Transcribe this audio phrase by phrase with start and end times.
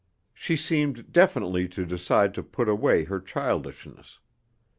[0.33, 4.17] She seemed definitely to decide to put away her childishness.